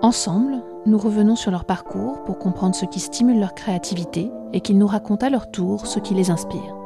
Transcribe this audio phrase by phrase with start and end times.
[0.00, 4.78] Ensemble, nous revenons sur leur parcours pour comprendre ce qui stimule leur créativité et qu'ils
[4.78, 6.76] nous racontent à leur tour ce qui les inspire.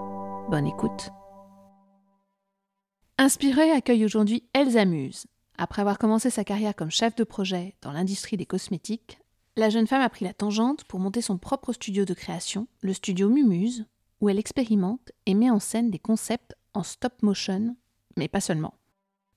[0.49, 1.11] Bonne écoute.
[3.19, 5.27] Inspiré accueille aujourd'hui Elsa Muse.
[5.59, 9.19] Après avoir commencé sa carrière comme chef de projet dans l'industrie des cosmétiques,
[9.57, 12.95] la jeune femme a pris la tangente pour monter son propre studio de création, le
[12.95, 13.85] studio Mumuse,
[14.23, 17.77] où elle expérimente et met en scène des concepts en stop motion,
[18.17, 18.73] mais pas seulement.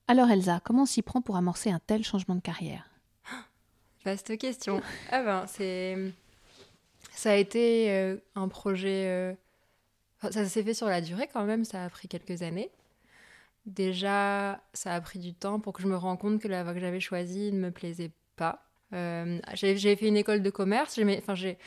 [0.08, 2.95] Alors Elsa, comment s'y prend pour amorcer un tel changement de carrière?
[4.06, 4.80] Vaste question.
[5.10, 5.96] ah ben, c'est...
[7.10, 9.06] Ça a été euh, un projet...
[9.08, 9.32] euh,
[10.18, 12.70] enfin, ça s'est fait sur la durée quand même, ça a pris quelques années.
[13.66, 16.72] Déjà, ça a pris du temps pour que je me rende compte que la voie
[16.72, 18.62] que j'avais choisie ne me plaisait pas.
[18.92, 21.00] Euh, j'ai fait une école de commerce.
[21.18, 21.58] Enfin, j'ai...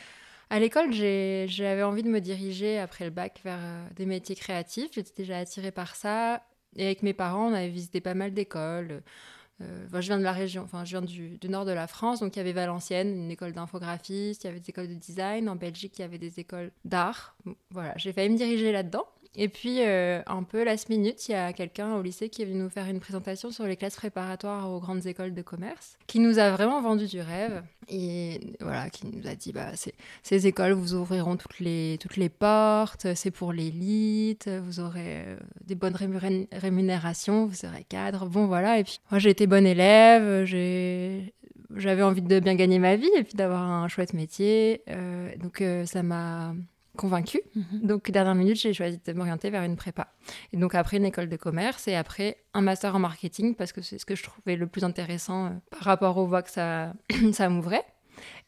[0.48, 3.60] À l'école, j'ai- j'avais envie de me diriger après le bac vers
[3.96, 4.92] des métiers créatifs.
[4.94, 6.42] J'étais déjà attirée par ça.
[6.74, 9.02] Et avec mes parents, on avait visité pas mal d'écoles.
[9.62, 12.20] Euh, je viens de la région, enfin, je viens du, du nord de la France,
[12.20, 15.48] donc il y avait Valenciennes, une école d'infographiste, il y avait des écoles de design.
[15.48, 17.36] En Belgique, il y avait des écoles d'art.
[17.70, 19.06] Voilà, j'ai failli me diriger là-dedans.
[19.36, 22.44] Et puis, euh, un peu last minute, il y a quelqu'un au lycée qui est
[22.44, 26.18] venu nous faire une présentation sur les classes préparatoires aux grandes écoles de commerce, qui
[26.18, 27.62] nous a vraiment vendu du rêve.
[27.88, 29.70] Et voilà, qui nous a dit, bah,
[30.22, 35.36] ces écoles vous ouvriront toutes les, toutes les portes, c'est pour l'élite, vous aurez euh,
[35.64, 35.96] des bonnes
[36.52, 38.26] rémunérations, vous serez cadre.
[38.26, 38.80] Bon, voilà.
[38.80, 40.44] Et puis, moi, j'ai été bonne élève.
[41.76, 44.82] J'avais envie de bien gagner ma vie et puis d'avoir un chouette métier.
[44.88, 46.52] Euh, donc, ça m'a
[47.00, 47.40] convaincue.
[47.72, 50.08] Donc, dernière minute, j'ai choisi de m'orienter vers une prépa.
[50.52, 53.82] Et donc, après, une école de commerce et après, un master en marketing parce que
[53.82, 56.92] c'est ce que je trouvais le plus intéressant euh, par rapport aux voies que ça,
[57.32, 57.84] ça m'ouvrait.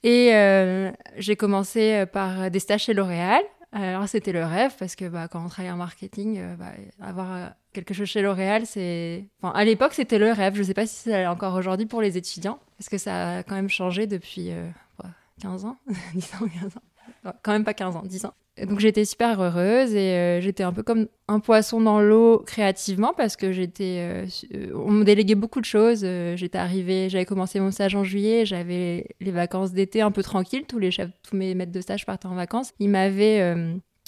[0.02, 3.42] Et euh, j'ai commencé par des stages chez L'Oréal.
[3.72, 7.32] Alors, c'était le rêve parce que bah, quand on travaille en marketing, euh, bah, avoir
[7.32, 9.24] euh, quelque chose chez L'Oréal, c'est.
[9.40, 10.54] Enfin, à l'époque, c'était le rêve.
[10.54, 13.42] Je ne sais pas si c'est encore aujourd'hui pour les étudiants parce que ça a
[13.42, 15.08] quand même changé depuis euh, quoi,
[15.40, 15.78] 15 ans?
[16.14, 17.32] 10 ans, 15 ans.
[17.42, 18.34] Quand même pas 15 ans, 10 ans.
[18.60, 23.14] Donc j'étais super heureuse et euh, j'étais un peu comme un poisson dans l'eau créativement
[23.16, 26.02] parce que j'étais, euh, on me déléguait beaucoup de choses.
[26.04, 30.22] Euh, j'étais arrivée, j'avais commencé mon stage en juillet, j'avais les vacances d'été un peu
[30.22, 30.66] tranquilles.
[30.68, 32.74] Tous les chefs, tous mes maîtres de stage partaient en vacances.
[32.78, 33.40] Ils m'avaient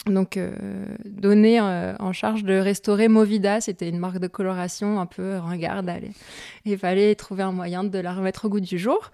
[0.07, 0.55] donc euh,
[1.07, 3.61] donné euh, en charge de restaurer Movida.
[3.61, 5.91] C'était une marque de coloration un peu ringarde.
[6.65, 9.11] Il fallait trouver un moyen de la remettre au goût du jour.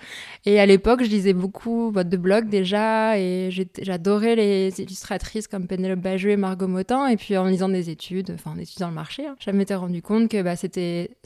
[0.46, 5.66] Et à l'époque, je lisais beaucoup bah, de blogs déjà, et j'adorais les illustratrices comme
[5.66, 7.06] Pénélope Bagieux et Margot Motin.
[7.06, 10.28] Et puis en lisant des études, en étudiant le marché, hein, je m'étais rendu compte
[10.28, 10.66] que bah, ça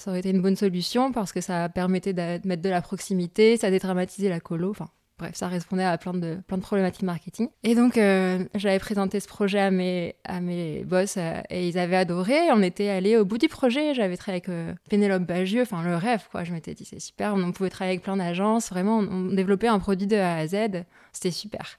[0.07, 3.71] aurait été une bonne solution parce que ça permettait de mettre de la proximité, ça
[3.71, 4.75] dédramatisait la colo,
[5.25, 7.49] Bref, ça répondait à plein de, plein de problématiques marketing.
[7.63, 11.79] Et donc, euh, j'avais présenté ce projet à mes, à mes boss euh, et ils
[11.79, 12.35] avaient adoré.
[12.53, 13.95] On était allés au bout du projet.
[13.95, 16.45] J'avais travaillé avec euh, Pénélope Bagieux, enfin le rêve, quoi.
[16.45, 17.33] Je m'étais dit, c'est super.
[17.35, 18.69] On pouvait travailler avec plein d'agences.
[18.69, 20.85] Vraiment, on, développait un produit de A à Z.
[21.15, 21.79] C'était super.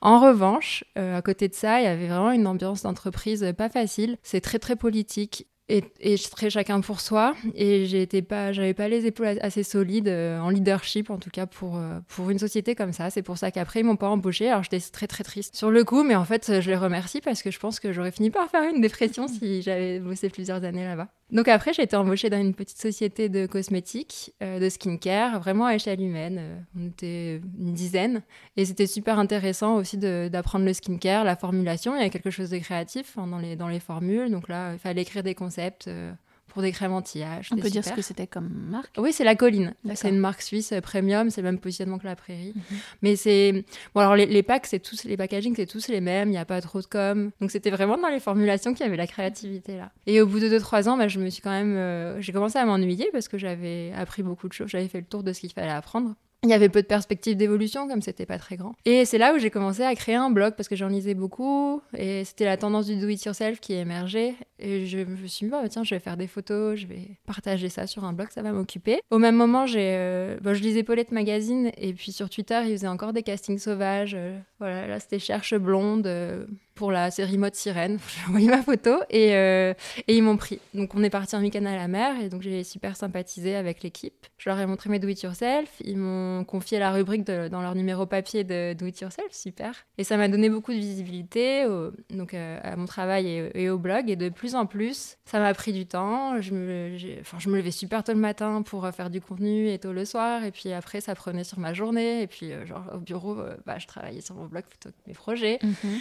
[0.00, 4.16] En revanche, à côté de ça, il y avait vraiment une ambiance d'entreprise pas facile.
[4.22, 7.34] C'est très, très politique et, et très chacun pour soi.
[7.54, 11.46] Et j'étais pas, j'avais pas les épaules assez solides euh, en leadership, en tout cas
[11.46, 13.10] pour, euh, pour une société comme ça.
[13.10, 14.48] C'est pour ça qu'après, ils m'ont pas embauché.
[14.48, 17.42] Alors j'étais très très triste sur le coup, mais en fait, je les remercie parce
[17.42, 20.84] que je pense que j'aurais fini par faire une dépression si j'avais bossé plusieurs années
[20.84, 21.08] là-bas.
[21.32, 25.66] Donc après, j'ai été embauchée dans une petite société de cosmétiques, euh, de skincare, vraiment
[25.66, 26.64] à échelle humaine.
[26.78, 28.22] On était une dizaine.
[28.56, 31.96] Et c'était super intéressant aussi d'apprendre le skincare, la formulation.
[31.96, 34.30] Il y a quelque chose de créatif hein, dans, les, dans les formules.
[34.30, 35.55] Donc là, il fallait écrire des concepts
[35.88, 36.12] euh,
[36.48, 37.50] pour des crèmes anti-âge.
[37.52, 39.74] On peut dire ce que c'était comme marque Oui, c'est la colline.
[39.94, 42.54] C'est une marque suisse euh, premium, c'est le même positionnement que la prairie.
[42.56, 42.78] Mhm.
[43.02, 43.64] Mais c'est.
[43.94, 46.38] Bon, alors les, les packs, c'est tous, les packaging, c'est tous les mêmes, il n'y
[46.38, 47.30] a pas trop de com.
[47.40, 49.90] Donc c'était vraiment dans les formulations qu'il y avait la créativité là.
[50.06, 51.76] Et au bout de 2-3 ans, bah, je me suis quand même.
[51.76, 55.06] euh, j'ai commencé à m'ennuyer parce que j'avais appris beaucoup de choses, j'avais fait le
[55.06, 56.14] tour de ce qu'il fallait apprendre.
[56.46, 58.76] Il y avait peu de perspectives d'évolution, comme c'était pas très grand.
[58.84, 61.82] Et c'est là où j'ai commencé à créer un blog parce que j'en lisais beaucoup
[61.98, 64.36] et c'était la tendance du do it yourself qui émergeait.
[64.60, 67.68] Et je me suis dit, bah, tiens, je vais faire des photos, je vais partager
[67.68, 69.00] ça sur un blog, ça va m'occuper.
[69.10, 72.72] Au même moment, j'ai, euh, bah, je lisais Paulette Magazine et puis sur Twitter, ils
[72.72, 74.14] faisaient encore des castings sauvages.
[74.14, 76.06] euh, voilà, là, c'était Cherche Blonde.
[76.06, 76.46] euh,
[76.76, 77.98] pour la série mode sirène.
[78.08, 79.74] J'ai envoyé ma photo et, et
[80.08, 80.60] ils m'ont pris.
[80.74, 83.82] Donc on est parti un week-end à la mer et donc j'ai super sympathisé avec
[83.82, 84.26] l'équipe.
[84.38, 85.68] Je leur ai montré mes do it yourself.
[85.80, 89.74] Ils m'ont confié la rubrique dans leur numéro papier de do it yourself, super.
[89.98, 91.66] Et ça m'a donné beaucoup de visibilité
[92.10, 94.10] donc à mon travail et, au blog.
[94.10, 96.40] Et de plus en plus, ça m'a pris du temps.
[96.40, 99.92] Je me, je me levais super tôt le matin pour faire du contenu et tôt
[99.92, 100.44] le soir.
[100.44, 102.22] Et puis après, ça prenait sur ma journée.
[102.22, 105.58] Et puis, genre, au bureau, bah, je travaillais sur mon blog plutôt que mes projets.
[105.62, 106.00] Mhm.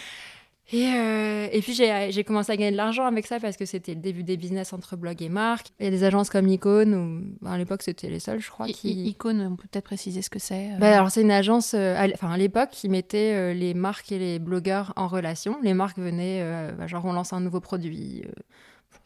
[0.74, 3.94] Et, euh, et, puis j'ai commencé à gagner de l'argent avec ça parce que c'était
[3.94, 5.68] le début des business entre blog et marque.
[5.80, 6.94] Il y a des agences comme Icon,
[7.44, 8.66] ou à l'époque c'était les seuls, je crois.
[8.68, 9.08] Qui...
[9.10, 10.78] Icon, on peut peut-être préciser ce que c'est euh.
[10.80, 14.40] bah, Alors c'est une agence, euh, enfin à l'époque, qui mettait les marques et les
[14.40, 15.58] blogueurs en relation.
[15.62, 16.44] Les marques venaient,
[16.78, 18.24] bah, genre on lance un nouveau produit,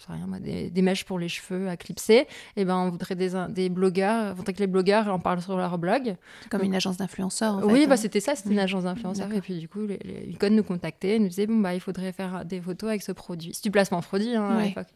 [0.07, 3.69] rien, des, mèches pour les cheveux à clipser, et eh ben on voudrait des, des
[3.69, 6.15] blogueurs, on voudrait que les blogueurs en parlent sur leur blog.
[6.49, 7.65] Comme une agence d'influenceurs.
[7.65, 7.97] oui, bah, hein.
[7.97, 9.31] c'était ça, c'était une agence d'influenceurs.
[9.33, 9.99] Et puis du coup, les,
[10.41, 13.51] les nous contactaient, nous disaient bon bah il faudrait faire des photos avec ce produit.
[13.53, 14.87] C'est du placement produit hein, à l'époque.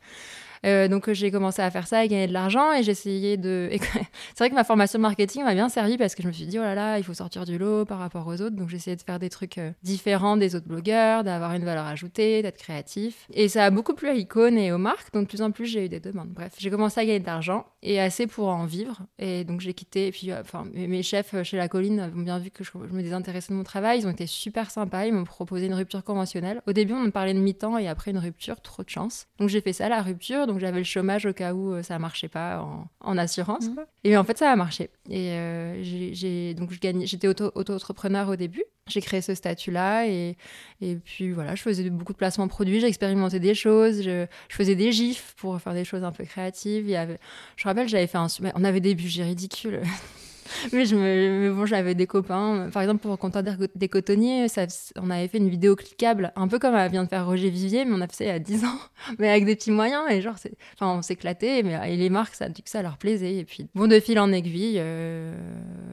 [0.66, 3.70] Euh, donc j'ai commencé à faire ça et gagner de l'argent et j'essayais de.
[3.72, 6.58] c'est vrai que ma formation marketing m'a bien servi parce que je me suis dit
[6.60, 8.56] oh là là, il faut sortir du lot par rapport aux autres.
[8.56, 12.42] Donc j'essayais de faire des trucs euh, différents des autres blogueurs, d'avoir une valeur ajoutée,
[12.42, 13.28] d'être créatif.
[13.34, 15.14] Et ça a beaucoup plu à Icon et aux marques.
[15.14, 16.30] Donc de plus en plus j'ai eu des demandes.
[16.30, 19.02] Bref, j'ai commencé à gagner de l'argent et assez pour en vivre.
[19.20, 20.08] Et donc j'ai quitté.
[20.08, 23.02] Et puis euh, enfin mes chefs chez La Colline ont bien vu que je, me
[23.02, 24.00] désintéressais de mon travail.
[24.00, 25.06] Ils ont été super sympas.
[25.06, 26.62] Ils m'ont proposé une rupture conventionnelle.
[26.68, 28.62] Au début on me parlait de mi-temps et après une rupture.
[28.62, 29.28] Trop de chance.
[29.40, 30.48] Donc j'ai fait ça la rupture.
[30.60, 32.66] J'avais le chômage au cas où euh, ça marchait pas
[33.00, 33.68] en, assurance.
[33.68, 33.80] Mmh.
[34.04, 34.90] Et en fait, ça a marché.
[35.10, 38.64] Et euh, j'ai donc j'étais auto-entrepreneur au début.
[38.88, 40.36] J'ai créé ce statut-là et,
[40.82, 44.76] et puis voilà, je faisais beaucoup de placements produits, j'ai expérimenté des choses, je, faisais
[44.76, 46.84] des gifs pour faire des choses un peu créatives.
[46.86, 47.18] Il y avait,
[47.56, 49.82] je rappelle, j'avais fait un, on avait des budgets ridicules.
[50.72, 52.70] mais je me, bon, j'avais des copains.
[52.72, 53.44] Par exemple, pour Comptoir
[53.76, 54.66] des cotonniers, ça,
[55.02, 57.94] on avait fait une vidéo cliquable, un peu comme vient de faire Roger Vivier, mais
[57.94, 58.80] on a fait ça il y a 10 ans,
[59.20, 60.04] mais avec des petits moyens.
[60.10, 60.36] Et genre,
[60.74, 63.36] enfin, on s'éclatait, mais et les marques, ça, que ça leur plaisait.
[63.36, 65.34] Et puis, bon, de fil en aiguille, euh,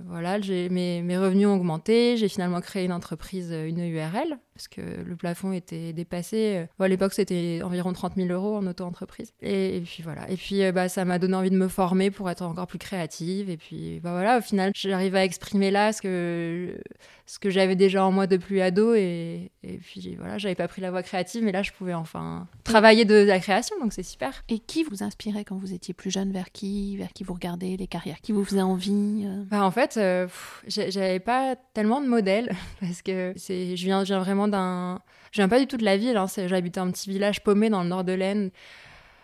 [0.07, 2.17] voilà, mes, mes revenus ont augmenté.
[2.17, 6.67] J'ai finalement créé une entreprise, une URL, parce que le plafond était dépassé.
[6.79, 9.33] à l'époque, c'était environ 30 000 euros en auto-entreprise.
[9.41, 10.31] Et, puis voilà.
[10.31, 12.79] Et puis, euh, bah, ça m'a donné envie de me former pour être encore plus
[12.79, 13.51] créative.
[13.51, 16.81] Et puis, bah voilà, au final, j'arrive à exprimer là ce que,
[17.27, 18.95] ce que j'avais déjà en moi depuis ado.
[18.95, 22.49] Et, et puis voilà, j'avais pas pris la voie créative, mais là, je pouvais enfin
[22.65, 23.77] travailler de, la création.
[23.81, 24.43] Donc, c'est super.
[24.49, 26.33] Et qui vous inspirait quand vous étiez plus jeune?
[26.33, 26.97] Vers qui?
[26.97, 27.77] Vers qui vous regardez?
[27.77, 29.45] Les carrières qui vous faisaient envie euh?
[29.45, 30.27] bah, En fait, euh,
[30.67, 32.51] j'avais pas tellement de modèles
[32.81, 35.01] parce que je viens, je viens vraiment d'un.
[35.33, 37.85] Je viens pas du tout de la ville, hein, j'habitais un petit village paumé dans
[37.85, 38.51] le nord de l'Aisne.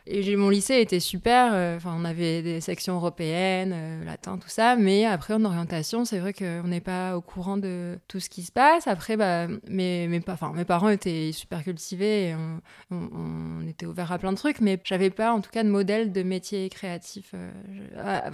[0.08, 1.50] Et mon lycée était super.
[1.52, 4.76] Euh, enfin, on avait des sections européennes, euh, latin, tout ça.
[4.76, 8.42] Mais après, en orientation, c'est vrai qu'on n'est pas au courant de tout ce qui
[8.42, 8.86] se passe.
[8.86, 12.28] Après, bah, mes, mes, enfin, mes parents étaient super cultivés.
[12.28, 12.36] Et
[12.92, 14.60] on, était ouverts à plein de trucs.
[14.60, 17.32] Mais j'avais pas, en tout cas, de modèle de métier créatif.
[17.34, 17.50] Euh,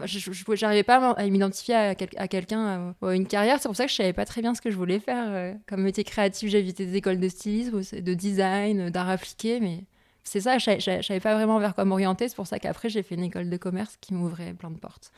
[0.04, 3.58] je pas à m'identifier à, à quelqu'un, à une carrière.
[3.60, 5.82] C'est pour ça que je savais pas très bien ce que je voulais faire comme
[5.82, 6.50] métier créatif.
[6.50, 9.58] J'ai évité des écoles de stylisme, de design, d'art appliqué.
[9.60, 9.84] Mais
[10.24, 12.28] c'est ça, je ne savais pas vraiment vers quoi m'orienter.
[12.28, 15.12] C'est pour ça qu'après, j'ai fait une école de commerce qui m'ouvrait plein de portes.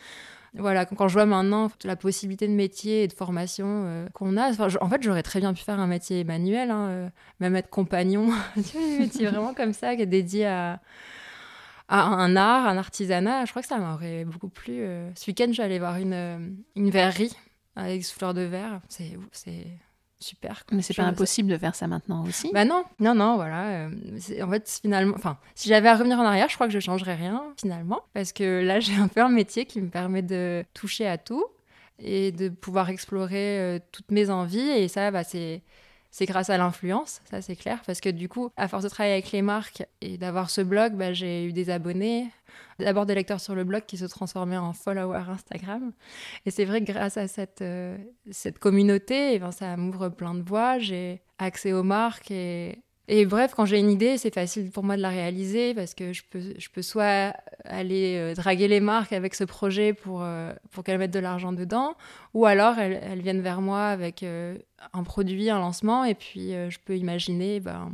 [0.57, 4.51] Voilà, quand je vois maintenant la possibilité de métier et de formation euh, qu'on a,
[4.81, 7.09] en fait, j'aurais très bien pu faire un métier manuel, hein, euh,
[7.41, 10.81] même être compagnon, un métier vraiment comme ça, qui est dédié à,
[11.89, 13.47] un art, un artisanat.
[13.47, 14.81] Je crois que ça m'aurait beaucoup plu.
[14.81, 15.11] Euh.
[15.17, 17.37] Ce week-end, j'allais voir une, verrerie
[17.75, 18.81] avec souffleur de verre.
[18.89, 19.19] C'est
[20.21, 20.65] super.
[20.73, 22.51] Mais c'est pas impossible de faire ça maintenant aussi.
[22.53, 23.87] Bah non, non, non, voilà.
[23.87, 23.91] Euh,
[24.43, 27.15] en fait, finalement, enfin, si j'avais à revenir en arrière, je crois que je changerais
[27.15, 31.07] rien finalement, parce que là, j'ai un peu un métier qui me permet de toucher
[31.07, 31.45] à tout
[31.99, 34.71] et de pouvoir explorer euh, toutes mes envies.
[34.71, 35.63] Et ça, bah, c'est
[36.15, 39.15] c'est grâce à l'influence, ça c'est clair, parce que du coup, à force de travailler
[39.15, 42.29] avec les marques et d'avoir ce blog, bah, j'ai eu des abonnés,
[42.79, 45.93] d'abord des lecteurs sur le blog qui se transformaient en followers Instagram.
[46.47, 47.97] Et c'est vrai que grâce à cette, euh,
[48.31, 53.27] cette communauté, eh ben, ça m'ouvre plein de voies, j'ai accès aux marques et et
[53.27, 56.23] bref, quand j'ai une idée, c'est facile pour moi de la réaliser parce que je
[56.31, 57.35] peux, je peux soit
[57.67, 61.53] aller euh, draguer les marques avec ce projet pour, euh, pour qu'elles mettent de l'argent
[61.53, 61.97] dedans,
[62.33, 66.97] ou alors elles, viennent vers moi avec un produit, un lancement, et puis je peux
[66.97, 67.93] imaginer ben,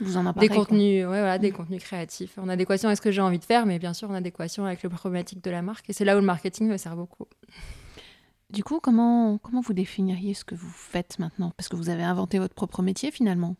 [0.00, 1.54] Vous en des, contenus, ouais, voilà, des mm.
[1.54, 4.14] contenus créatifs en adéquation avec ce que j'ai envie de faire, mais bien sûr en
[4.14, 5.90] adéquation avec le problématique de la marque.
[5.90, 7.26] Et c'est là où le marketing me sert beaucoup.
[8.50, 11.52] Du coup, comment, comment vous définiriez ce que vous faites maintenant?
[11.56, 13.56] Parce que vous avez inventé votre propre métier finalement.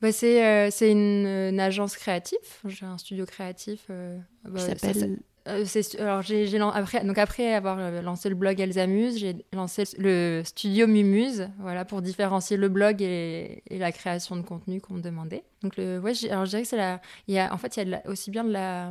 [0.00, 2.38] Bah, c'est euh, une, une, agence créative.
[2.64, 3.86] J'ai un studio créatif.
[3.90, 5.64] Euh, bah, qui s'appelle Euh,
[5.98, 10.42] alors j'ai après donc après avoir euh, lancé le blog Elles amusent, j'ai lancé le
[10.44, 15.00] studio Mumuse, voilà pour différencier le blog et, et la création de contenu qu'on me
[15.00, 15.42] demandait.
[15.62, 17.80] Donc le ouais, alors je dirais que c'est la il y a en fait il
[17.80, 18.90] y a la- aussi bien de la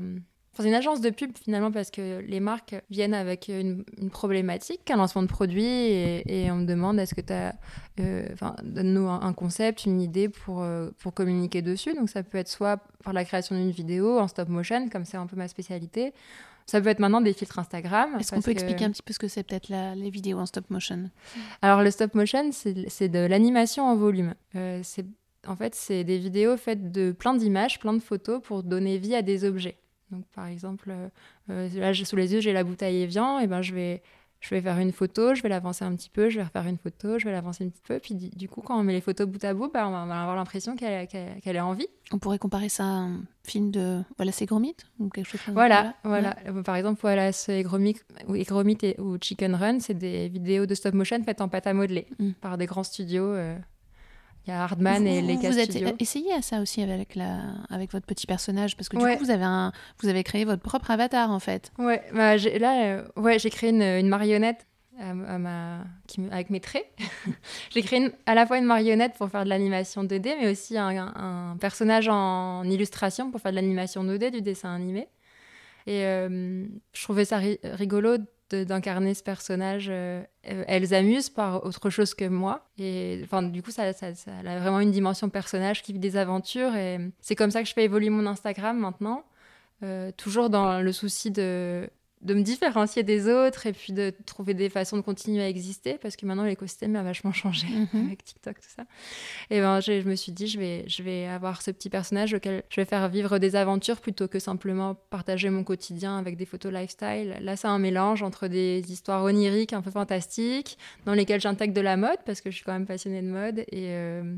[0.59, 4.09] Enfin, c'est une agence de pub finalement parce que les marques viennent avec une, une
[4.09, 7.55] problématique, un lancement de produit et, et on me demande est-ce que tu as,
[8.33, 11.93] enfin, donne-nous un, un concept, une idée pour, euh, pour communiquer dessus.
[11.93, 15.15] Donc ça peut être soit par la création d'une vidéo en stop motion, comme c'est
[15.15, 16.13] un peu ma spécialité.
[16.65, 18.17] Ça peut être maintenant des filtres Instagram.
[18.19, 20.45] Est-ce qu'on peut que- expliquer un petit peu ce que c'est peut-être les vidéos en
[20.45, 21.09] stop motion?
[21.61, 24.35] Alors le stop motion, c'est de l'animation en volume.
[24.55, 24.83] Euh,
[25.47, 29.15] en fait c'est des vidéos faites de plein d'images, plein de photos pour donner vie
[29.15, 29.77] à des objets.
[30.11, 31.07] Donc par exemple, euh,
[31.49, 34.01] euh, là sous les yeux j'ai la bouteille Evian, et ben je vais
[34.41, 36.77] je vais faire une photo, je vais l'avancer un petit peu, je vais refaire une
[36.77, 39.27] photo, je vais l'avancer un petit peu, puis du, coup quand on met les photos
[39.27, 41.09] bout à bout, bah, on va avoir l'impression qu'elle
[41.43, 41.87] est en vie.
[42.13, 45.55] On pourrait comparer ça à un film de Voilà, c'est Gromit ou quelque chose comme
[45.55, 45.95] Voilà, ça.
[46.05, 46.37] voilà.
[46.47, 47.97] Euh, Par exemple, voilà, ce Egromit,
[48.29, 51.73] ou et- ou Chicken Run, c'est des vidéos de stop motion faites en pâte à
[51.73, 52.31] modeler Mm.
[52.39, 53.25] par des grands studios.
[53.33, 53.57] euh,
[54.47, 57.91] Il y a Hardman et Leica vous êtes essayé à ça aussi avec, la, avec
[57.91, 59.17] votre petit personnage parce que du Ouais.
[59.17, 61.71] coup vous avez, un, vous avez créé votre propre avatar en fait.
[61.77, 64.65] Ouais, bah, j'ai- là, euh, ouais, j'ai créé une, une marionnette
[64.99, 66.87] à, à ma, qui avec mes traits.
[67.69, 70.77] j'ai créé une- à la fois une marionnette pour faire de l'animation 2D, mais aussi
[70.77, 75.07] un, un personnage en illustration pour faire de l'animation 2D, du dessin animé.
[75.85, 78.17] Et euh, je trouvais ça ri- rigolo
[78.55, 79.87] d'incarner ce personnage.
[79.89, 82.67] euh, euh, elle s'amuse par autre chose que moi.
[82.77, 86.75] Et enfin, du coup, ça a vraiment une dimension personnage qui vit des aventures.
[86.75, 89.23] Et c'est comme ça que je fais évoluer mon Instagram maintenant.
[89.81, 91.89] Euh, toujours dans le souci de,
[92.21, 95.97] de me différencier des autres et puis de trouver des façons de continuer à exister
[96.01, 97.87] parce que maintenant l'écosystème a vachement changé Mhm.
[98.07, 98.83] avec TikTok, tout ça.
[99.49, 102.63] Et ben, je me suis dit, je vais, je vais avoir ce petit personnage auquel
[102.69, 106.73] je vais faire vivre des aventures plutôt que simplement partager mon quotidien avec des photos
[106.73, 107.37] lifestyle.
[107.41, 111.81] Là, c'est un mélange entre des histoires oniriques un peu fantastiques dans lesquelles j'intègre de
[111.81, 113.87] la mode parce que je suis quand même passionnée de mode et.
[113.91, 114.35] euh,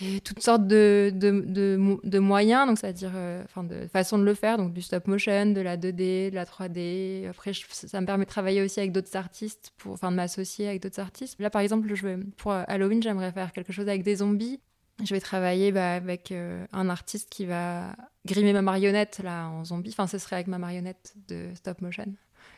[0.00, 4.18] et toutes sortes de, de, de mo- de moyens, donc c'est-à-dire euh, enfin de façons
[4.18, 7.26] de le faire, donc du stop motion, de la 2D, de la 3D.
[7.28, 10.68] Après, je- ça me permet de travailler aussi avec d'autres artistes, pour, enfin de m'associer
[10.68, 11.36] avec d'autres artistes.
[11.40, 14.60] Là, par exemple, je vais, pour euh, Halloween, j'aimerais faire quelque chose avec des zombies.
[15.02, 19.64] Je vais travailler bah, avec euh, un artiste qui va grimer ma marionnette là en
[19.64, 19.90] zombie.
[19.90, 22.04] Enfin, ce serait avec ma marionnette de stop motion.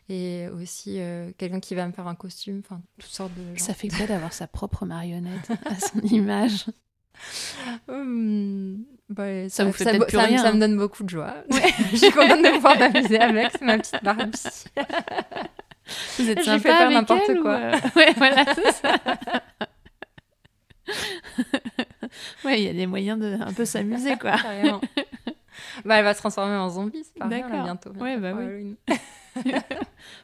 [0.08, 3.64] Et aussi euh, quelqu'un qui va me faire un costume, enfin toutes sortes de gens.
[3.64, 6.66] Ça fait quoi d'avoir sa propre marionnette à son image?
[7.88, 10.52] Hum, bah, Ça vous fait ça, peut-être plus ça me- ça hein.
[10.54, 11.34] me donne beaucoup de joie.
[11.92, 14.30] je suis contente de pouvoir m'amuser avec, c'est ma petite Barbie.
[16.18, 17.54] Vous êtes sympa fais faire avec n'importe quoi.
[17.54, 18.94] euh, Ouais, voilà, c'est ça.
[22.44, 24.36] ouais, il y a des moyens de un peu s'amuser quoi.
[25.84, 27.90] Bah, elle va se transformer en zombie, c'est pas rien, là, bientôt.
[27.90, 28.76] bientôt Ouais, bah oui.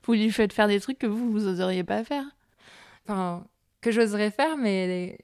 [0.05, 2.25] Vous lui faites faire des trucs que vous vous oseriez pas faire?
[3.07, 3.45] Enfin,
[3.81, 5.19] que j'oserais faire, mais,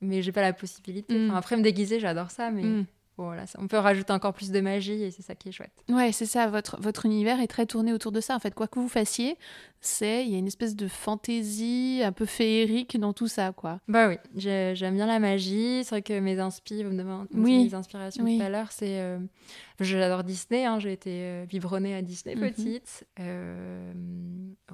[0.00, 1.14] mais j'ai pas la possibilité.
[1.18, 1.28] Mm.
[1.30, 2.86] Enfin, après, me déguiser, j'adore ça, mais Mm.
[3.18, 5.72] bon, voilà, on peut rajouter encore plus de magie et c'est ça qui est chouette.
[5.88, 6.46] Ouais, c'est ça.
[6.48, 8.34] Votre, votre univers est très tourné autour de ça.
[8.34, 9.36] En fait, quoi que vous fassiez,
[9.80, 13.80] c'est il y a une espèce de fantaisie un peu féerique dans tout ça, quoi.
[13.88, 15.82] Bah oui, j'ai- j'aime bien la magie.
[15.84, 17.64] C'est vrai que mes inspi, vous me demandez Oui.
[17.64, 18.38] mes inspirations Oui.
[18.38, 19.00] tout à l'heure, c'est.
[19.00, 19.18] euh,
[19.80, 22.40] J'adore Disney, hein, j'ai été euh, biberonnée à Disney Mhm.
[22.50, 23.06] petite.
[23.18, 23.92] Euh,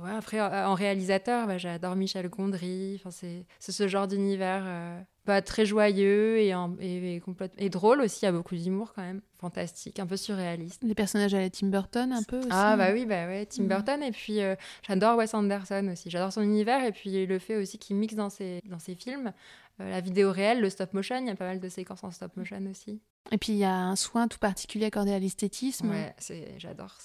[0.02, 3.00] ouais, après, en réalisateur, bah, j'adore Michel Gondry.
[3.10, 7.22] C'est ce genre d'univers euh, bah, très joyeux et, en- et, et
[7.58, 8.20] et drôle aussi.
[8.22, 10.84] Il y a beaucoup d'humour quand même, fantastique, un peu surréaliste.
[10.84, 12.48] Des personnages à la Tim Burton, un peu aussi.
[12.50, 13.68] Ah bah oui, bah ouais, Tim Mhm.
[13.68, 14.02] Burton.
[14.02, 14.54] Et puis euh,
[14.86, 16.10] j'adore Wes Anderson aussi.
[16.10, 19.32] J'adore son univers et puis le fait aussi qu'il mixe dans ses, dans ses films
[19.78, 21.18] la vidéo réelle, le stop motion.
[21.18, 23.00] Il y a pas mal de séquences en stop motion aussi.
[23.32, 25.90] Et puis il y a un soin tout particulier accordé à l'esthétisme.
[25.90, 26.96] Ouais, c'est, j'adore,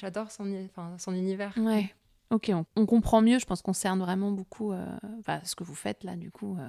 [0.00, 1.52] j'adore son, enfin, son univers.
[1.58, 1.92] Ouais.
[2.30, 3.38] Ok, on, on comprend mieux.
[3.38, 4.72] Je pense qu'on cerne vraiment beaucoup.
[4.72, 4.86] euh,
[5.20, 6.68] Enfin, ce que vous faites là, du coup, euh,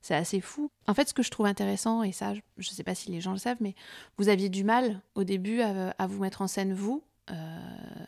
[0.00, 0.70] c'est assez fou.
[0.86, 3.20] En fait, ce que je trouve intéressant, et ça, je ne sais pas si les
[3.20, 3.74] gens le savent, mais
[4.16, 7.02] vous aviez du mal au début à, à vous mettre en scène vous.
[7.30, 7.34] Euh,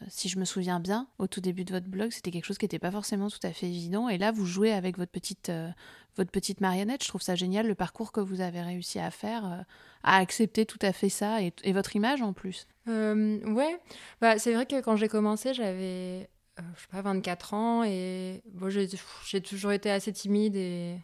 [0.09, 2.65] si je me souviens bien, au tout début de votre blog, c'était quelque chose qui
[2.65, 4.09] n'était pas forcément tout à fait évident.
[4.09, 5.71] Et là, vous jouez avec votre petite, euh,
[6.17, 7.03] votre petite marionnette.
[7.03, 9.63] Je trouve ça génial, le parcours que vous avez réussi à faire, euh,
[10.03, 12.67] à accepter tout à fait ça, et, votre image en plus.
[12.87, 13.81] Ouais,
[14.21, 16.29] bah, c'est vrai que quand j'ai commencé, j'avais,
[16.59, 20.99] je sais pas, 24 ans et bon, j'ai toujours été assez timide et,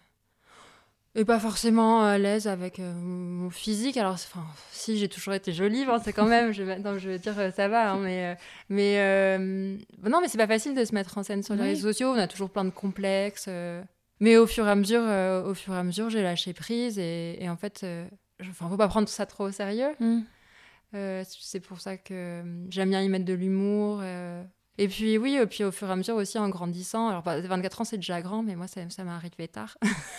[1.15, 3.97] et pas forcément à l'aise avec euh, mon physique.
[3.97, 7.11] Alors, enfin, si j'ai toujours été jolie, bon, c'est quand même, je, vais- non, je
[7.11, 8.35] veux dire, euh, ça va, hein, mais, euh,
[8.69, 9.77] mais euh,
[10.09, 11.69] non, mais c'est pas facile de se mettre en scène sur les Oui.
[11.71, 12.11] réseaux sociaux.
[12.13, 13.47] On a toujours plein de complexes.
[13.49, 13.83] euh,
[14.21, 15.03] mais au fur et à mesure,
[15.47, 17.87] au fur et à mesure, j'ai lâché prise et, et en fait,
[18.43, 19.95] enfin, faut pas prendre ça trop au sérieux.
[20.93, 24.03] c'est pour ça que j'aime bien y mettre de l'humour.
[24.81, 27.49] Et puis oui, et puis au fur et à mesure aussi en grandissant, alors 24
[27.49, 29.77] bah, ans c'est déjà grand, mais moi ça, ça m'est arrivé tard.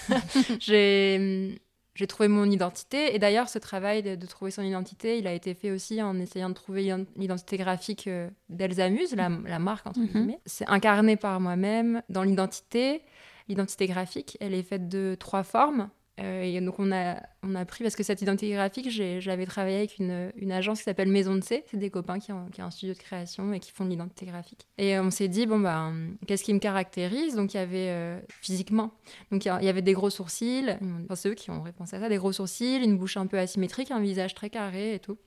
[0.60, 1.60] j'ai
[1.96, 3.14] j'ai trouvé mon identité.
[3.16, 6.50] Et d'ailleurs, ce travail de, trouver son identité, il a été fait aussi en essayant
[6.50, 10.08] de trouver l'identité graphique euh, d'Elsa Muse, la, marque, entre mhm.
[10.08, 10.40] guillemets.
[10.46, 13.02] C'est incarné par moi-même dans l'identité.
[13.50, 15.90] L'identité graphique, elle est faite de trois formes.
[16.22, 19.78] Euh, et donc on a, on a pris, parce que cette identité graphique, j'avais travaillé
[19.78, 22.62] avec une, une, agence qui s'appelle Maison de C, c'est des copains qui ont, qui
[22.62, 24.68] un studio de création et qui font de l'identité graphique.
[24.78, 25.92] Et on s'est dit, bon, bah,
[26.28, 27.36] qu'est-ce qui me caractérise?
[27.36, 28.92] Donc il y avait euh, physiquement,
[29.32, 32.18] donc il y, avait des gros sourcils, enfin ceux qui ont répondu à ça, des
[32.18, 35.18] gros sourcils, une bouche un peu asymétrique, un visage très carré et tout.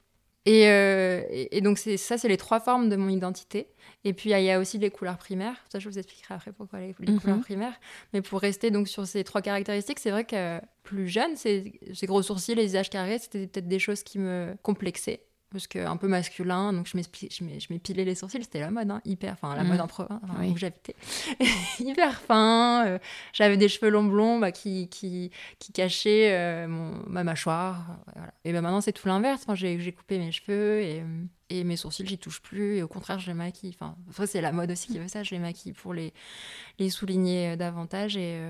[0.46, 3.68] Euh, et, et, donc c'est ça, c'est les trois formes de mon identité.
[4.04, 5.56] Et puis il y a aussi les couleurs primaires.
[5.72, 7.20] Ça, je vous expliquerai après pourquoi les, mhm.
[7.20, 7.80] couleurs primaires.
[8.12, 12.06] Mais pour rester donc sur ces trois caractéristiques, c'est vrai que plus jeune, ces, ces
[12.06, 15.20] gros sourcils, les visages carrés, c'était peut-être des choses qui me complexaient
[15.54, 16.96] parce que un peu masculin, donc je
[17.70, 19.82] m'épilais les sourcils, c'était la mode, hein, hyper, enfin la mode mm.
[19.82, 20.20] en province,
[20.50, 20.96] où j'habitais,
[21.78, 22.84] hyper fin.
[22.86, 22.98] Euh,
[23.32, 25.30] j'avais des cheveux longs blonds bah, qui, qui,
[25.60, 27.86] qui cachaient euh, mon, ma mâchoire.
[28.12, 28.32] Voilà.
[28.44, 29.42] Et ben maintenant c'est tout l'inverse.
[29.44, 31.04] Enfin, j'ai coupé mes cheveux et,
[31.50, 32.78] et mes sourcils, j'y touche plus.
[32.78, 33.76] Et au contraire, je les maquille.
[33.80, 33.96] Enfin,
[34.26, 35.22] c'est la mode aussi qui veut ça.
[35.22, 36.12] Je les maquille pour les,
[36.80, 38.40] les souligner euh, davantage et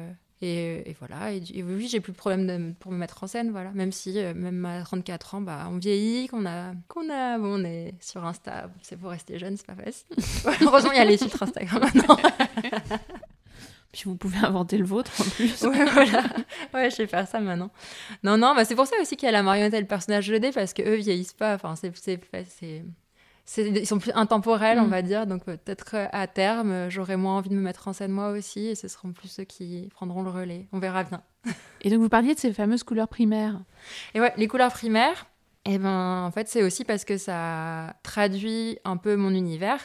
[0.44, 1.32] et, voilà.
[1.32, 3.70] Et, oui, j'ai plus de problème pour me mettre en scène, voilà.
[3.72, 7.60] Même si, euh, même à 34 ans, bah, on vieillit, qu'on a, qu'on a, bon,
[7.60, 8.70] on est sur Insta.
[8.82, 10.06] C'est pour rester jeune, c'est pas facile.
[10.62, 12.16] Heureusement, il y a les filtres Instagram maintenant.
[13.92, 15.62] Puis vous pouvez inventer le vôtre en plus.
[15.62, 16.24] ouais, voilà.
[16.74, 17.70] Ouais, je sais faire ça maintenant.
[18.24, 20.26] Non, non, bah c'est pour ça aussi qu'il y a la marionnette et le personnage
[20.26, 21.54] de D, parce qu'eux vieillissent pas.
[21.54, 21.90] Enfin, c'est
[23.58, 24.90] ils sont plus intemporels, on mm.
[24.90, 25.26] va dire.
[25.26, 28.74] Donc peut-être à terme, j'aurai moins envie de me mettre en scène moi aussi, et
[28.74, 30.66] ce seront plus ceux qui prendront le relais.
[30.72, 31.22] On verra bien.
[31.82, 33.60] et donc vous parliez de ces fameuses couleurs primaires.
[34.14, 35.26] Et ouais, les couleurs primaires.
[35.66, 39.78] Et eh ben, en fait, c'est aussi parce que ça traduit un peu mon univers.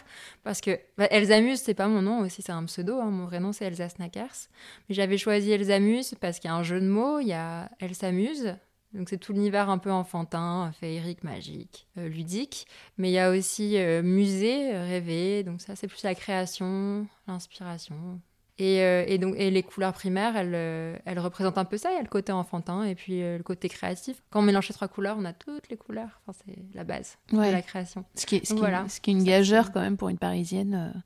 [0.43, 2.99] Parce que bah, Elsa Muse, c'est pas mon nom aussi, c'est un pseudo.
[2.99, 3.11] Hein.
[3.11, 4.49] Mon vrai nom, c'est Elsa Snackers.
[4.89, 7.21] Mais j'avais choisi Elsa Muse parce qu'il y a un jeu de mots.
[7.21, 8.57] Il y a Elsa Muse,
[8.93, 12.67] donc c'est tout l'univers un peu enfantin, féerique, magique, euh, ludique.
[12.97, 15.43] Mais il y a aussi euh, musée, euh, rêver.
[15.43, 18.19] Donc ça, c'est plus la création, l'inspiration.
[18.61, 21.91] Et, donc et les couleurs primaires, elles, elles, représentent un peu ça.
[21.91, 24.21] Il y a le côté enfantin et puis le côté créatif.
[24.31, 26.19] Quand on mélange ces trois couleurs, on a toutes les couleurs.
[26.27, 28.03] Enfin, c'est la base de la création.
[28.15, 31.01] Ce qui est, ce ce qui est une gageure quand même pour une Parisienne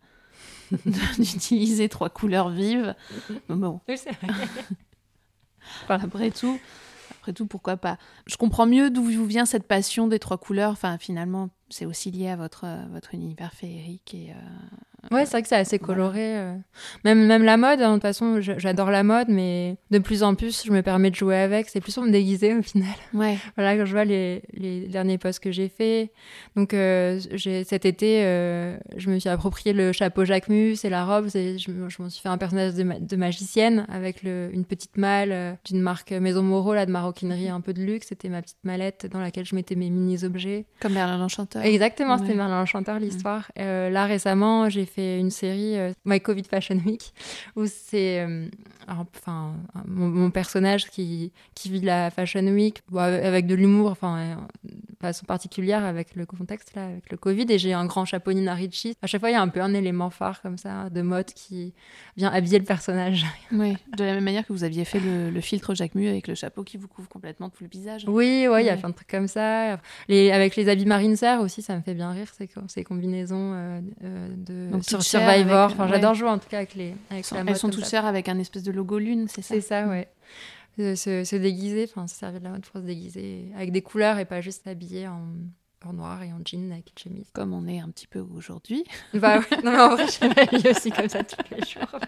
[1.19, 2.95] d'utiliser trois couleurs vives.
[3.49, 3.81] Bon.
[3.87, 4.33] Oui, c'est vrai.
[5.89, 6.59] Après tout,
[7.23, 10.71] après tout, pourquoi pas Je comprends mieux d'où vous vient cette passion des trois couleurs.
[10.71, 14.33] Enfin, finalement, c'est aussi lié à votre, votre univers féerique et, euh,
[15.11, 16.37] Ouais, c'est vrai que c'est assez coloré.
[16.37, 16.55] Euh.
[17.03, 20.33] Même, même la mode, hein, de toute façon, j'adore la mode, mais de plus en
[20.33, 21.69] plus, je me permets de jouer avec.
[21.69, 22.87] C'est plus pour me déguiser au final.
[23.13, 23.37] Ouais.
[23.55, 26.11] Voilà, quand je vois les, les derniers posts que j'ai faits.
[26.55, 31.27] Donc, euh, cet été, euh, je me suis approprié le chapeau Jacquemus et la robe.
[31.33, 35.57] je, je m'en suis fait un personnage de, de magicienne avec le, une petite malle
[35.65, 38.07] d'une marque Maison Moreau, là, de maroquinerie un peu de luxe.
[38.09, 40.65] C'était ma petite mallette dans laquelle je mettais mes mini-objets.
[40.79, 41.62] Comme Merlin l'Enchanteur.
[41.63, 43.51] Exactement, c'était Merlin l'Enchanteur, l'histoire.
[43.57, 47.13] là, récemment, j'ai fait une série, euh, My Covid Fashion Week,
[47.55, 48.47] où c'est euh,
[48.87, 49.53] enfin,
[49.87, 54.35] mon, personnage qui, qui vit la Fashion Week avec de l'humour, enfin, euh,
[55.07, 57.45] façon particulière avec le contexte, là, avec le Covid.
[57.49, 58.95] Et j'ai un grand chapeau Nina Ricci.
[59.01, 61.27] À chaque fois, il y a un peu un élément phare comme ça, de mode
[61.27, 61.73] qui
[62.17, 63.25] vient habiller le personnage.
[63.51, 66.33] Oui, de la même manière que vous aviez fait le, filtre Jacques Mu avec le
[66.33, 68.05] chapeau qui vous couvre complètement tout le visage.
[68.07, 69.79] Oui, ouais, il y a plein de trucs comme ça.
[70.07, 73.83] Les, avec les habits marine serre aussi, ça me fait bien rire, ces, ces combinaisons
[74.01, 75.71] de sur Survivor.
[75.71, 78.29] Enfin, j'adore jouer en tout cas avec les avec la Elles sont toutes chères avec
[78.29, 79.55] un espèce de logo lune, c'est ça?
[79.55, 80.07] C'est ça, ouais.
[80.77, 84.25] Se, déguiser, enfin, se servir de la mode pour se déguiser avec des couleurs et
[84.25, 85.27] pas juste habillé en,
[85.85, 87.29] en noir et en jean avec une chemise.
[87.33, 88.83] Comme on est un petit peu aujourd'hui.
[89.13, 91.99] Bah ouais, non mais en vrai, je m'habille aussi comme ça tous les jours.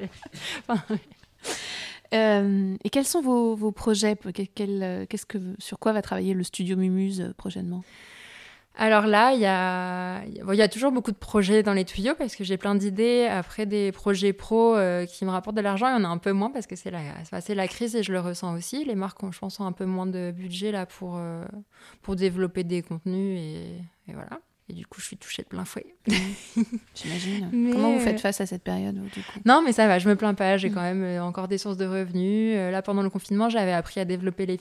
[2.14, 4.16] Euh, et quels sont vos, vos projets?
[4.54, 7.84] Quel, qu'est-ce que, Sur quoi va travailler le studio Mumuse euh, prochainement?
[8.78, 12.36] Alors là, il y a, y a toujours beaucoup de projets dans les tuyaux parce
[12.36, 13.26] que j'ai plein d'idées.
[13.26, 16.18] Après, des projets pro euh, qui me rapportent de l'argent, il y en a un
[16.18, 17.00] peu moins parce que c'est la,
[17.48, 18.84] la crise et je le ressens aussi.
[18.84, 21.46] Les marques, ont, je pense, ont un peu moins de budget là pour, euh,
[22.02, 24.40] pour développer des contenus et voilà.
[24.68, 25.86] Et du coup, je suis touchée de plein fouet.
[26.96, 27.72] J'imagine.
[27.72, 29.40] Comment vous faites face à cette période du coup?
[29.46, 30.58] Non, mais ça va, je me plains pas.
[30.58, 30.74] J'ai mm.
[30.74, 32.56] quand même euh, encore des sources de revenus.
[32.58, 34.58] Euh, là, pendant le confinement, j'avais appris à développer les,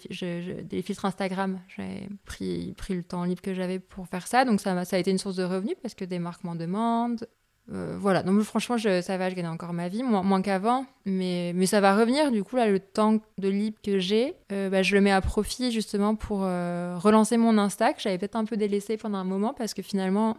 [0.62, 1.58] des filtres Instagram.
[1.74, 4.44] J'ai pris, pris le temps libre que j'avais pour faire ça.
[4.44, 7.26] Donc, ça, ça a été une source de revenus parce que des marques m'en demandent.
[7.72, 10.84] Euh, voilà, donc franchement, je, ça va, je gagne encore ma vie, moins, moins qu'avant,
[11.06, 12.30] mais, mais ça va revenir.
[12.30, 15.20] Du coup, là, le temps de libre que j'ai, euh, bah, je le mets à
[15.20, 19.24] profit justement pour euh, relancer mon Insta, que j'avais peut-être un peu délaissé pendant un
[19.24, 20.36] moment, parce que finalement,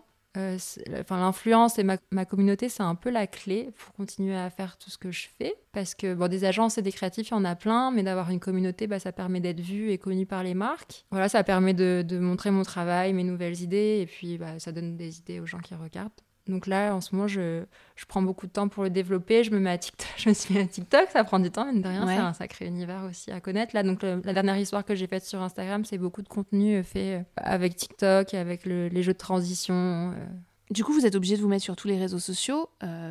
[1.09, 4.89] l'influence et ma, ma communauté, c'est un peu la clé pour continuer à faire tout
[4.89, 5.55] ce que je fais.
[5.71, 8.29] Parce que bon, des agences et des créatifs, il y en a plein, mais d'avoir
[8.29, 11.05] une communauté, bah, ça permet d'être vu et connu par les marques.
[11.09, 14.71] Voilà, ça permet de, de montrer mon travail, mes nouvelles idées, et puis bah, ça
[14.71, 16.11] donne des idées aux gens qui regardent.
[16.47, 17.63] Donc là, en ce moment, je,
[17.95, 19.43] je, prends beaucoup de temps pour le développer.
[19.43, 21.71] Je me mets à TikTok, je me suis mis à TikTok, ça prend du temps,
[21.71, 23.75] mais de rien, c'est un sacré univers aussi à connaître.
[23.75, 26.84] Là, donc la dernière histoire que j'ai faite sur Instagram, c'est beaucoup de contenu euh,
[26.84, 29.73] fait euh, avec TikTok, avec les jeux de transition.
[29.73, 30.25] Euh.
[30.71, 32.69] Du coup, vous êtes obligé de vous mettre sur tous les réseaux sociaux.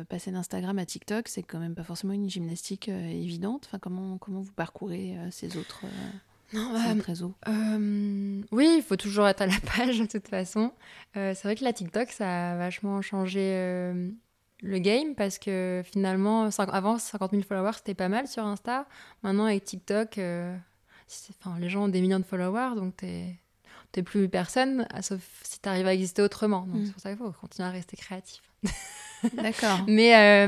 [0.09, 3.63] passer d'Instagram à TikTok, c'est quand même pas forcément une gymnastique évidente.
[3.67, 5.85] Enfin, comment, comment vous parcourez ces autres
[6.53, 6.73] non,
[7.47, 10.71] euh, Oui, il faut toujours être à la page de toute façon.
[11.17, 14.09] Euh, c'est vrai que la TikTok, ça a vachement changé euh,
[14.61, 18.85] le game parce que finalement, avant 50 000 followers, c'était pas mal sur Insta.
[19.23, 23.39] Maintenant, avec TikTok, enfin, les gens ont des millions de followers, donc t'es
[23.95, 26.67] n'es plus personne, sauf si tu arrives à exister autrement.
[26.67, 26.85] Donc mm.
[26.85, 28.41] c'est pour ça qu'il faut continuer à rester créatif.
[29.33, 29.79] D'accord.
[29.87, 30.47] mais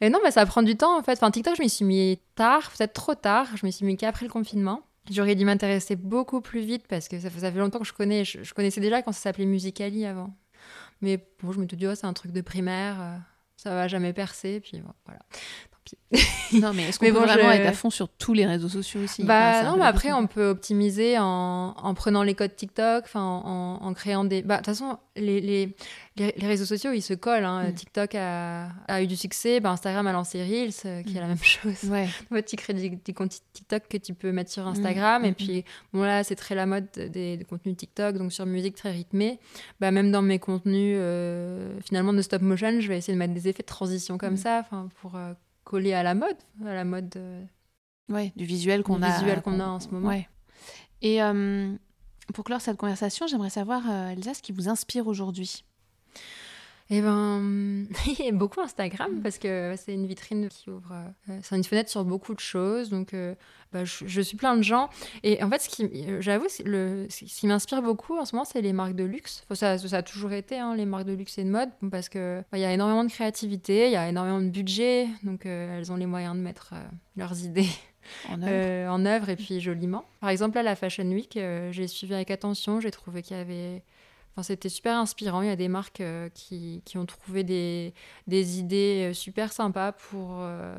[0.00, 1.12] non, mais ça prend du temps en fait.
[1.12, 3.48] Enfin, TikTok, je m'y suis mis tard, peut-être trop tard.
[3.56, 4.82] Je m'y suis mis qu'après le confinement.
[5.10, 8.24] J'aurais dû m'intéresser beaucoup plus vite parce que ça, fait longtemps que je connais.
[8.24, 10.34] Je, connaissais déjà quand ça s'appelait Musicali avant.
[11.00, 13.16] Mais bon, je me suis dit, oh, c'est un truc de primaire, euh,
[13.56, 14.60] ça va jamais percer.
[14.60, 15.20] Puis voilà.
[16.52, 19.24] non, mais est-ce qu'on peut vraiment être à fond sur tous les réseaux sociaux aussi?
[19.24, 23.94] Bah non, mais après on peut optimiser en, en prenant les codes TikTok, en, en,
[23.94, 24.42] créant des.
[24.42, 25.74] Bah de toute façon, les, les,
[26.16, 27.44] les, réseaux sociaux ils se collent.
[27.44, 27.68] Hein.
[27.68, 27.74] Mm.
[27.74, 31.26] TikTok a, a, eu du succès, bah, Instagram a lancé Reels, euh, qui est la
[31.26, 31.28] mm.
[31.28, 31.84] même chose.
[31.84, 32.08] Ouais.
[32.42, 34.68] tu crées des, comptes TikTok que tu peux mettre sur mm.
[34.68, 38.74] Instagram, et puis bon là c'est très la mode des, contenus TikTok, donc sur musique
[38.74, 39.38] très rythmée.
[39.80, 43.34] Bah même dans mes contenus euh, finalement de stop motion, je vais essayer de mettre
[43.34, 44.64] des effets de transition comme ça,
[45.00, 45.32] pour euh,
[45.68, 47.44] collé à la mode, à la mode euh,
[48.08, 50.08] ouais, du visuel qu'on a, visuel qu'on a en ce moment.
[50.08, 50.26] Ouais.
[51.02, 51.74] Et euh,
[52.32, 55.64] pour clore cette conversation, j'aimerais savoir, euh, Elsa, ce qui vous inspire aujourd'hui.
[56.90, 57.86] Eh ben,
[58.32, 60.94] beaucoup Instagram parce que c'est une vitrine qui ouvre,
[61.42, 62.88] c'est une fenêtre sur beaucoup de choses.
[62.88, 63.14] Donc,
[63.72, 64.88] bah, je, suis plein de gens.
[65.22, 68.62] Et en fait, ce qui, j'avoue, le, ce qui m'inspire beaucoup en ce moment, c'est
[68.62, 69.44] les marques de luxe.
[69.52, 72.42] ça, ça, a toujours été hein, les marques de luxe et de mode parce que
[72.50, 75.92] bah, il y a énormément de créativité, il y a énormément de budget, donc elles
[75.92, 76.72] ont les moyens de mettre
[77.16, 77.68] leurs idées
[78.30, 78.90] en œuvre.
[78.90, 79.28] en œuvre.
[79.28, 80.06] et puis joliment.
[80.20, 81.38] Par exemple, à la Fashion Week,
[81.70, 83.82] j'ai suivi avec attention, j'ai trouvé qu'il y avait
[84.42, 85.42] c'était super inspirant.
[85.42, 87.94] Il y a des marques euh, qui, qui, ont trouvé des,
[88.26, 90.74] des, idées euh, super sympas pour, euh,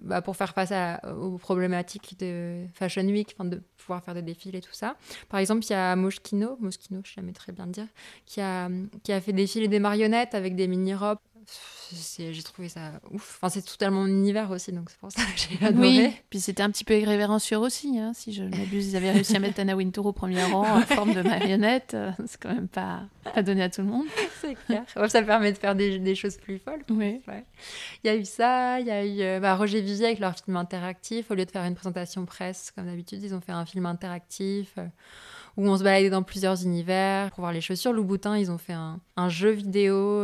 [0.00, 0.72] bah, pour faire face
[1.20, 4.96] aux problématiques de Fashion Week, de pouvoir faire des défilés et tout ça.
[5.28, 7.86] Par exemple, il y a Moschino, Moschino, je ne sais jamais très bien dire,
[8.26, 8.68] qui a,
[9.02, 11.18] qui a fait défiler des marionnettes avec des mini-robes
[12.18, 13.38] j'ai trouvé ça ouf.
[13.40, 15.88] Enfin, c'est totalement mon univers aussi, donc c'est pour ça que j'ai adoré.
[15.88, 18.88] Oui, puis c'était un petit peu irrévérencieux aussi, hein, si je m'abuse.
[18.88, 21.94] Ils avaient réussi à mettre Anna Wintour au premier rang en forme de marionnette.
[21.94, 23.02] Euh, c'est quand même pas
[23.34, 24.06] à donner à tout le monde.
[24.40, 24.84] c'est clair.
[25.08, 26.82] Ça permet de faire des, des choses plus folles.
[26.90, 27.20] Oui.
[28.04, 30.34] Il y a eu ça, il y a eu euh, bah, Roger Vivier avec leur
[30.36, 31.30] film interactif.
[31.30, 34.74] Au lieu de faire une présentation presse, comme d'habitude, ils ont fait un film interactif.
[34.78, 34.86] Euh,
[35.56, 37.92] où on se baladait dans plusieurs univers pour voir les chaussures.
[37.92, 40.22] Louboutin, ils ont fait un, un jeu vidéo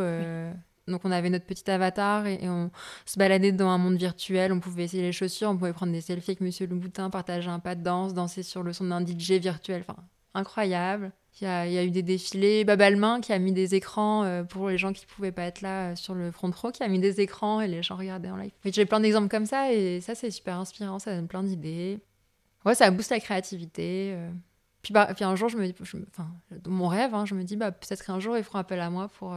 [0.86, 2.70] donc on avait notre petit avatar et, on
[3.06, 6.00] se baladait dans un monde virtuel, on pouvait essayer les chaussures, on pouvait prendre des
[6.00, 9.32] selfies avec Monsieur Louboutin, partager un pas de danse, danser sur le son d'un DJ
[9.32, 10.02] virtuel, enfin
[10.34, 11.12] incroyable.
[11.40, 14.78] Il y, a, eu des défilés, Babalmain qui a mis des écrans euh, pour les
[14.78, 17.20] gens qui pouvaient pas être là euh, sur le front pro, qui a mis des
[17.20, 18.52] écrans et les gens regardaient en live.
[18.64, 21.98] J'ai plein d'exemples comme ça et ça c'est super inspirant, ça donne plein d'idées.
[22.64, 24.12] Ouais, ça booste la créativité.
[24.14, 24.30] Euh.
[24.82, 25.72] Puis, bah, puis un jour, je me,
[26.10, 26.28] enfin,
[26.66, 29.08] mon rêve, hein, je me dis bah, peut-être qu'un jour ils feront appel à moi
[29.08, 29.34] pour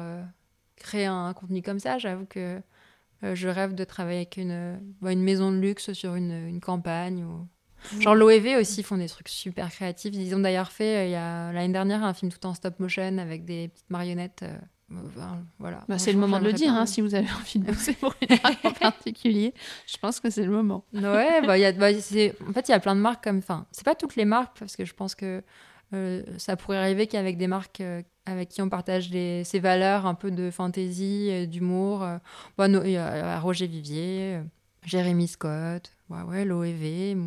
[0.77, 1.97] créer un contenu comme ça.
[1.97, 2.61] J'avoue que
[3.23, 6.61] euh, je rêve de travailler avec une, bah, une maison de luxe sur une, une
[6.61, 7.23] campagne.
[7.23, 7.47] Ou...
[7.99, 10.13] Genre l'OEV aussi font des trucs super créatifs.
[10.13, 12.79] Ils ont d'ailleurs fait, euh, il y a l'année dernière, un film tout en stop
[12.79, 14.43] motion avec des petites marionnettes.
[14.43, 14.57] Euh,
[15.59, 15.83] voilà.
[15.89, 18.13] Bah, c'est le moment de le dire, hein, si vous avez envie de bosser pour
[18.21, 19.53] une marque en particulier.
[19.85, 20.85] Je pense que c'est le moment.
[20.93, 23.39] Ouais, bah, y a, bah, en fait, il y a plein de marques comme.
[23.39, 25.43] Enfin, c'est pas toutes les marques, parce que je pense que
[26.37, 27.81] ça pourrait arriver qu'avec des marques
[28.29, 32.03] avec qui on partage ces valeurs un peu de fantaisie, euh, d'humour.
[32.03, 32.17] Euh,
[32.57, 34.43] bon, a Roger Vivier, euh,
[34.85, 37.17] Jérémy Scott, ouais, ouais, l'OEV,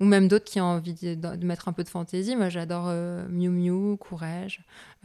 [0.00, 2.36] ou, même d'autres qui ont envie de, mettre un peu de fantaisie.
[2.36, 2.92] Moi, j'adore
[3.28, 4.64] Miu Miu, Courage.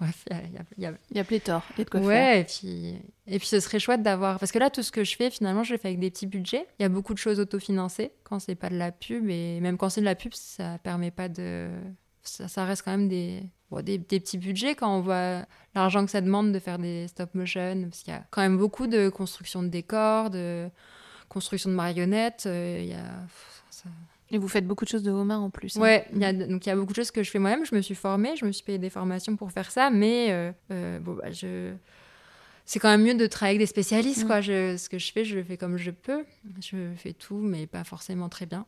[0.00, 0.36] Bref, il
[0.80, 2.36] y a, y, a, pléthore, il y a de quoi ouais, faire.
[2.36, 2.96] Et puis,
[3.28, 4.40] et puis ce serait chouette d'avoir.
[4.40, 6.26] Parce que là, tout ce que je fais, finalement, je le fais avec des petits
[6.26, 6.66] budgets.
[6.80, 9.30] Il y a beaucoup de choses autofinancées quand c'est pas de la pub.
[9.30, 11.68] Et même quand c'est de la pub, ça permet pas de.
[12.24, 13.42] Ça, ça reste quand même des
[13.82, 17.82] des, petits budgets quand on voit l'argent que ça demande de faire des stop motion,
[17.84, 20.68] parce qu'il y a quand même beaucoup de construction de décors, de
[21.28, 22.44] construction de marionnettes.
[22.46, 23.04] Euh, il y a,
[24.30, 25.76] Et vous faites beaucoup de choses de vos mains en plus.
[25.76, 25.80] Hein.
[25.80, 27.64] Ouais, y a, donc il y a beaucoup de choses que je fais moi-même.
[27.64, 30.52] Je me suis formée, je me suis payé des formations pour faire ça, mais euh,
[30.70, 31.72] euh, bon, bah, je...
[32.64, 34.24] c'est quand même mieux de travailler avec des spécialistes.
[34.24, 34.26] Mm.
[34.26, 34.40] Quoi.
[34.40, 36.24] Je, ce que je fais, je le fais comme je peux.
[36.60, 38.66] Je fais tout, mais pas forcément très bien.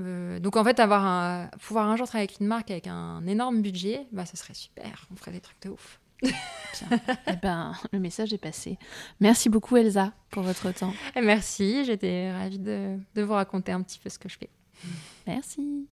[0.00, 3.26] Euh, donc en fait, avoir un, pouvoir un jour travailler avec une marque avec un
[3.26, 5.06] énorme budget, bah, ce serait super.
[5.12, 6.00] On ferait des trucs de ouf.
[6.22, 8.78] eh ben, le message est passé.
[9.20, 10.92] Merci beaucoup Elsa pour votre temps.
[11.22, 14.50] merci, j'étais ravie de, de vous raconter un petit peu ce que je fais.
[15.26, 15.88] Merci.